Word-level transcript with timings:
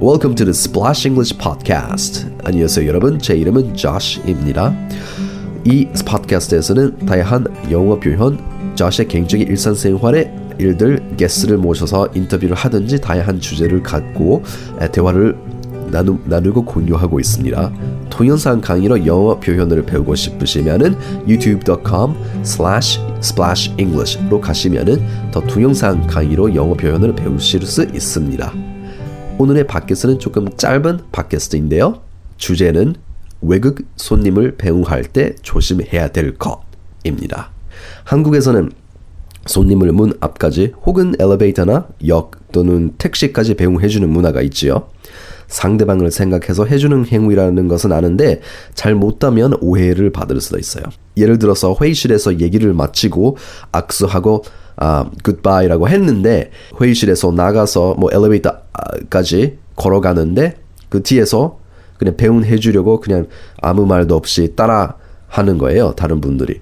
Welcome 0.00 0.34
to 0.34 0.44
the 0.44 0.50
Splash 0.50 1.06
English 1.06 1.38
Podcast. 1.38 2.26
안녕하세요, 2.44 2.86
여러분. 2.88 3.18
제 3.18 3.36
이름은 3.36 3.74
Josh입니다. 3.76 4.74
이 5.64 5.86
팟캐스트에서는 6.04 7.06
다양한 7.06 7.46
영어 7.70 7.98
표현, 7.98 8.38
Josh의 8.74 9.08
개인적인 9.08 9.46
일상생활의 9.46 10.34
일들, 10.58 11.16
게스트를 11.16 11.58
모셔서 11.58 12.08
인터뷰를 12.14 12.56
하든지 12.56 13.00
다양한 13.00 13.38
주제를 13.40 13.82
갖고 13.82 14.42
대화를 14.92 15.36
나누, 15.90 16.18
나누고 16.24 16.64
공유하고 16.64 17.20
있습니다. 17.20 17.72
동영상 18.10 18.60
강의로 18.60 19.06
영어 19.06 19.38
표현을 19.38 19.86
배우고 19.86 20.14
싶으시면은 20.16 20.96
youtube.com 21.26 22.16
slash 22.42 23.00
splash 23.18 23.72
english로 23.78 24.40
가시면은 24.40 25.30
더 25.30 25.40
동영상 25.40 26.06
강의로 26.06 26.54
영어 26.54 26.74
표현을 26.74 27.14
배우실 27.14 27.62
수 27.62 27.82
있습니다. 27.84 28.73
오늘의 29.36 29.66
팟캐스트는 29.66 30.20
조금 30.20 30.48
짧은 30.56 31.00
팟캐스트인데요. 31.10 32.02
주제는 32.36 32.94
외국 33.42 33.80
손님을 33.96 34.56
배웅할 34.56 35.04
때 35.04 35.34
조심해야 35.42 36.12
될 36.12 36.36
것입니다. 36.36 37.50
한국에서는 38.04 38.70
손님을 39.46 39.92
문 39.92 40.12
앞까지 40.20 40.74
혹은 40.86 41.14
엘리베이터나 41.18 41.88
역 42.06 42.52
또는 42.52 42.94
택시까지 42.96 43.54
배웅해주는 43.54 44.08
문화가 44.08 44.40
있지요. 44.42 44.88
상대방을 45.48 46.10
생각해서 46.10 46.64
해주는 46.64 47.06
행위라는 47.06 47.68
것은 47.68 47.92
아는데 47.92 48.40
잘 48.74 48.94
못하면 48.94 49.54
오해를 49.60 50.10
받을 50.10 50.40
수도 50.40 50.58
있어요. 50.58 50.84
예를 51.16 51.38
들어서 51.38 51.76
회의실에서 51.80 52.40
얘기를 52.40 52.72
마치고 52.72 53.36
악수하고 53.72 54.44
아, 54.76 55.08
굿바이라고 55.22 55.88
했는데 55.88 56.50
회의실에서 56.80 57.30
나가서 57.32 57.94
뭐 57.98 58.10
엘리베이터까지 58.12 59.58
걸어가는데 59.76 60.56
그 60.88 61.02
뒤에서 61.02 61.58
그냥 61.98 62.16
배운 62.16 62.44
해 62.44 62.56
주려고 62.58 63.00
그냥 63.00 63.26
아무 63.60 63.86
말도 63.86 64.16
없이 64.16 64.54
따라 64.56 64.96
하는 65.28 65.58
거예요. 65.58 65.92
다른 65.96 66.20
분들이. 66.20 66.60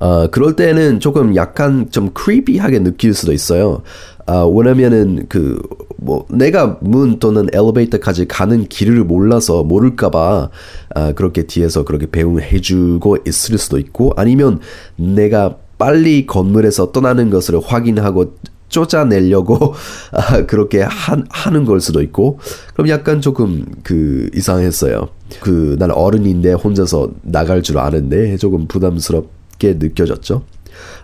어, 0.00 0.26
그럴 0.28 0.56
때는 0.56 0.98
조금 0.98 1.36
약간 1.36 1.90
좀 1.90 2.10
크리피하게 2.12 2.80
느낄 2.80 3.14
수도 3.14 3.32
있어요. 3.32 3.82
어, 4.26 4.46
왜냐면은 4.48 5.26
그, 5.28 5.60
뭐, 5.96 6.24
내가 6.30 6.78
문 6.80 7.18
또는 7.18 7.48
엘리베이터까지 7.52 8.26
가는 8.26 8.66
길을 8.66 9.04
몰라서 9.04 9.62
모를까봐, 9.62 10.50
어, 10.96 11.12
그렇게 11.14 11.42
뒤에서 11.46 11.84
그렇게 11.84 12.10
배웅해주고 12.10 13.18
있을 13.26 13.58
수도 13.58 13.78
있고, 13.78 14.12
아니면 14.16 14.60
내가 14.96 15.56
빨리 15.78 16.26
건물에서 16.26 16.92
떠나는 16.92 17.30
것을 17.30 17.58
확인하고 17.62 18.36
쫓아내려고 18.68 19.74
아, 20.12 20.46
그렇게 20.46 20.82
한, 20.82 21.26
하는 21.28 21.64
걸 21.64 21.80
수도 21.80 22.02
있고 22.02 22.38
그럼 22.74 22.88
약간 22.88 23.20
조금 23.20 23.64
그 23.82 24.30
이상했어요. 24.34 25.08
그 25.40 25.76
난 25.78 25.90
어른인데 25.90 26.52
혼자서 26.52 27.10
나갈 27.22 27.62
줄 27.62 27.78
아는데 27.78 28.36
조금 28.36 28.66
부담스럽 28.68 29.39
게 29.60 29.74
느껴졌죠. 29.78 30.42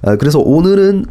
아, 0.03 0.17
그래서 0.17 0.41
오늘은 0.41 1.07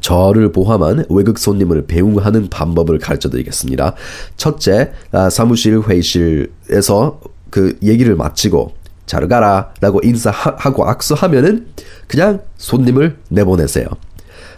저를 0.00 0.50
포함한 0.50 1.04
외국 1.08 1.38
손님을 1.38 1.86
배웅하는 1.86 2.48
방법을 2.50 2.98
가르쳐 2.98 3.30
드리겠습니다. 3.30 3.94
첫째, 4.36 4.92
아, 5.12 5.30
사무실 5.30 5.80
회의실에서 5.80 7.20
그 7.50 7.78
얘기를 7.82 8.16
마치고 8.16 8.72
잘 9.06 9.28
가라 9.28 9.72
라고 9.80 10.00
인사하고 10.02 10.88
악수하면은 10.88 11.68
그냥 12.08 12.40
손님을 12.56 13.18
내보내세요. 13.28 13.86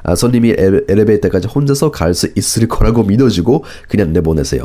아, 0.02 0.14
손님이 0.14 0.54
엘리베이터까지 0.56 1.48
혼자서 1.48 1.90
갈 1.90 2.14
수 2.14 2.30
있을 2.36 2.66
거라고 2.66 3.02
믿어지고 3.02 3.64
그냥 3.88 4.12
내보내세요. 4.12 4.62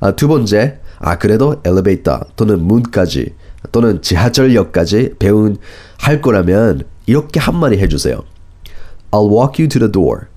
아, 0.00 0.12
두 0.12 0.26
번째, 0.26 0.78
아 0.98 1.18
그래도 1.18 1.60
엘리베이터 1.64 2.20
또는 2.36 2.60
문까지 2.60 3.34
또는 3.72 4.02
지하철역까지 4.02 5.14
배운 5.18 5.56
할 5.98 6.20
거라면 6.20 6.84
이렇게 7.06 7.40
한마디 7.40 7.76
해주세요. 7.78 8.22
I'll 9.10 9.30
walk 9.30 9.62
you 9.62 9.68
to 9.68 9.78
the 9.78 9.90
door. 9.90 10.28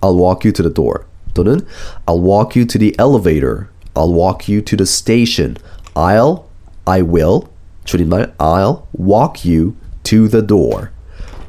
I'll 0.00 0.16
walk 0.16 0.46
you 0.46 0.52
to 0.52 0.62
the 0.62 0.74
door. 0.74 1.04
또는 1.34 1.60
I'll 2.06 2.22
walk 2.22 2.58
you 2.58 2.66
to 2.66 2.78
the 2.78 2.94
elevator. 2.98 3.68
I'll 3.94 4.12
walk 4.12 4.50
you 4.50 4.62
to 4.62 4.76
the 4.76 4.86
station. 4.86 5.56
I'll, 5.94 6.44
I 6.84 7.02
will, 7.02 7.48
줄임말 7.84 8.34
I'll 8.38 8.86
walk 8.98 9.48
you 9.48 9.74
to 10.04 10.28
the 10.28 10.46
door. 10.46 10.90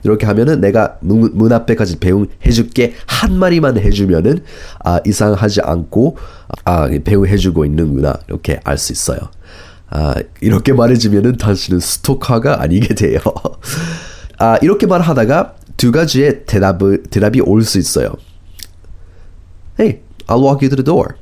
이렇게 0.03 0.25
하면은 0.25 0.59
내가 0.59 0.97
문, 1.01 1.31
문 1.33 1.51
앞에까지 1.53 1.99
배웅 1.99 2.27
해줄게 2.45 2.93
한 3.07 3.38
마리만 3.38 3.77
해주면은 3.77 4.43
아, 4.83 4.99
이상하지 5.05 5.61
않고 5.61 6.17
아, 6.65 6.89
배웅 7.03 7.25
해주고 7.25 7.65
있는구나 7.65 8.19
이렇게 8.27 8.59
알 8.63 8.77
수 8.77 8.91
있어요. 8.91 9.19
아, 9.95 10.15
이렇게 10.41 10.73
말해주면은 10.73 11.37
당신은 11.37 11.79
스토커가 11.79 12.61
아니게 12.61 12.95
돼요. 12.95 13.19
아, 14.39 14.57
이렇게 14.63 14.87
말하다가 14.87 15.55
두 15.77 15.91
가지의 15.91 16.45
대답을, 16.47 17.03
대답이 17.03 17.41
올 17.41 17.61
수 17.63 17.77
있어요. 17.77 18.13
Hey, 19.79 20.01
I'll 20.27 20.41
walk 20.43 20.65
you 20.65 20.69
to 20.69 20.75
the 20.75 20.83
door. 20.83 21.15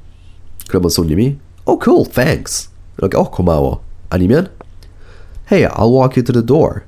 그러면 0.69 0.89
손님이 0.89 1.37
Oh, 1.65 1.77
cool, 1.83 2.05
thanks. 2.09 2.69
이렇게 2.97 3.17
어 3.17 3.23
고마워. 3.29 3.83
아니면 4.09 4.49
Hey, 5.51 5.67
I'll 5.67 5.91
walk 5.91 6.15
you 6.17 6.23
to 6.23 6.31
the 6.33 6.45
door. 6.45 6.83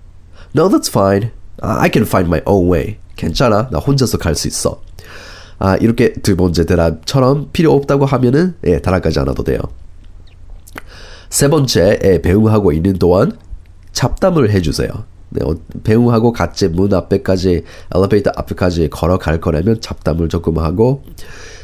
No, 0.56 0.70
that's 0.70 0.88
fine. 0.90 1.32
I 1.62 1.90
can 1.92 2.06
find 2.08 2.28
my 2.28 2.42
own 2.46 2.72
way. 2.72 2.98
괜찮아. 3.18 3.70
나 3.72 3.80
혼자서 3.80 4.18
갈 4.18 4.36
수 4.36 4.48
있어. 4.48 4.82
아, 5.60 5.76
이렇게 5.78 6.14
두 6.14 6.36
번째 6.38 6.66
대답처럼 6.66 7.50
필요 7.52 7.74
없다고 7.74 8.06
하면은 8.06 8.56
예, 8.66 8.80
따라가지 8.80 9.20
않아도 9.20 9.44
돼요. 9.44 9.60
세 11.34 11.48
번째, 11.48 12.00
예, 12.04 12.22
배웅하고 12.22 12.72
있는 12.74 13.00
동안 13.00 13.32
잡담을 13.92 14.52
해주세요. 14.52 14.90
네, 15.30 15.44
어, 15.44 15.56
배웅하고 15.84 16.32
같이 16.32 16.68
문 16.68 16.94
앞에까지 16.94 17.64
엘리베이터 17.96 18.32
앞에까지 18.36 18.92
걸어갈 18.92 19.42
거라면 19.42 19.82
잡담을 19.82 20.30
조금 20.30 20.60
하고 20.60 21.02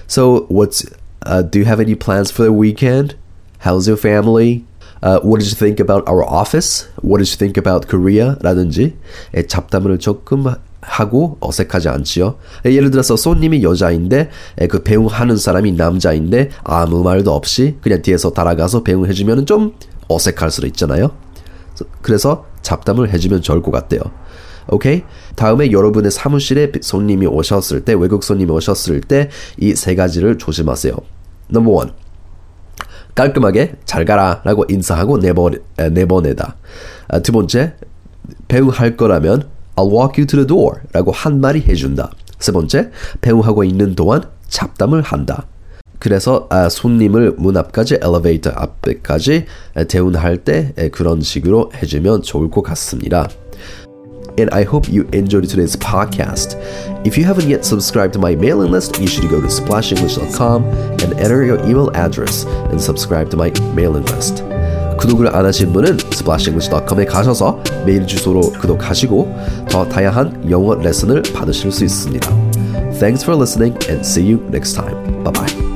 So, 0.08 0.48
what's 0.50 0.90
uh, 1.28 1.44
do 1.44 1.60
you 1.60 1.66
have 1.68 1.80
any 1.80 1.94
plans 1.94 2.34
for 2.34 2.50
the 2.50 2.52
weekend? 2.52 3.16
How's 3.64 3.88
your 3.88 4.00
family? 4.00 4.66
Uh, 5.04 5.20
what 5.22 5.40
did 5.40 5.52
you 5.52 5.56
think 5.56 5.80
about 5.80 6.02
our 6.10 6.26
office? 6.26 6.90
What 7.04 7.20
did 7.20 7.30
you 7.30 7.38
think 7.38 7.56
about 7.56 7.88
Korea? 7.88 8.38
라든지 8.42 8.98
예, 9.36 9.46
잡담을 9.46 10.00
조금 10.00 10.48
하고 10.90 11.38
어색하지 11.40 11.88
않지요. 11.90 12.36
예, 12.66 12.74
예를 12.74 12.92
들어서 12.92 13.16
손님이 13.16 13.64
여자인데 13.64 14.30
예, 14.62 14.68
그 14.68 14.84
배웅하는 14.84 15.38
사람이 15.38 15.74
남자인데 15.74 16.50
아무 16.64 17.04
말도 17.04 17.32
없이 17.32 17.78
그냥 17.82 18.02
뒤에서 18.02 18.32
따라가서 18.32 18.84
배웅해주면 18.84 19.46
좀 19.46 19.74
어색할 20.08 20.52
수도 20.52 20.68
있잖아요. 20.68 21.12
그래서 22.02 22.46
잡담을 22.62 23.14
해주면 23.14 23.42
좋을 23.42 23.62
것 23.62 23.72
같대요. 23.72 24.02
오케이? 24.72 25.04
다음에 25.36 25.72
여러분의 25.72 26.12
사무실에 26.12 26.72
손님이 26.82 27.26
오셨을 27.26 27.86
때, 27.86 27.94
외국 27.94 28.24
손님이 28.24 28.52
오셨을 28.52 29.02
때 29.02 29.30
이 29.60 29.74
세 29.76 29.96
가지를 29.96 30.38
조심하세요. 30.38 30.94
넘버 31.48 31.72
원. 31.72 31.94
깔끔하게 33.16 33.76
잘 33.86 34.06
가라 34.06 34.42
라고 34.46 34.66
인사하고 34.70 35.18
내보, 35.18 35.52
내보내다. 35.92 36.56
아, 37.08 37.20
두 37.20 37.32
번째, 37.32 37.74
배웅할 38.48 38.96
거라면 38.98 39.50
I'll 39.80 39.90
walk 39.90 40.18
you 40.18 40.26
to 40.26 40.36
the 40.38 40.46
door 40.46 40.82
라고 40.92 41.12
한 41.12 41.40
마리 41.40 41.62
해준다. 41.62 42.12
세 42.38 42.52
번째, 42.52 42.92
배웅하고 43.22 43.64
있는 43.64 43.96
동안 43.96 44.24
잡담을 44.50 45.02
한다. 45.02 45.46
그래서 46.00 46.48
아, 46.50 46.68
손님을 46.70 47.36
문 47.38 47.56
앞까지 47.56 48.00
엘리베이터 48.02 48.52
앞에까지 48.52 49.46
대운할 49.88 50.38
때 50.38 50.74
그런 50.92 51.22
식으로 51.22 51.72
해주면 51.76 52.24
좋을 52.24 52.50
것 52.50 52.62
같습니다. 52.64 53.30
and 54.38 54.50
I 54.52 54.64
hope 54.64 54.88
you 54.88 55.06
enjoyed 55.12 55.44
today's 55.50 55.76
podcast. 55.76 56.56
If 57.06 57.18
you 57.18 57.26
haven't 57.26 57.50
yet 57.50 57.66
subscribed 57.66 58.14
to 58.14 58.20
my 58.20 58.36
mailing 58.36 58.72
list, 58.72 58.98
you 58.98 59.08
should 59.08 59.28
go 59.30 59.42
to 59.42 59.48
splashenglish.com 59.48 60.64
and 60.64 61.14
enter 61.20 61.44
your 61.44 61.60
email 61.66 61.92
address 61.94 62.46
and 62.72 62.80
subscribe 62.80 63.30
to 63.32 63.38
my 63.38 63.52
mailing 63.76 64.06
list. 64.06 64.42
구독을 65.00 65.34
안 65.34 65.46
하신 65.46 65.72
분은 65.72 65.98
splashenglish.com에 66.12 67.06
가셔서 67.06 67.62
메일 67.86 68.06
주소로 68.06 68.42
구독하시고 68.42 69.66
더 69.70 69.88
다양한 69.88 70.50
영어 70.52 70.76
레슨을 70.76 71.24
받으실 71.34 71.72
수 71.72 71.86
있습니다. 71.86 72.30
Thanks 73.00 73.24
for 73.24 73.36
listening 73.36 73.78
and 73.90 74.06
see 74.06 74.34
you 74.34 74.44
next 74.50 74.76
time. 74.76 74.96
Bye 75.24 75.34
bye. 75.34 75.69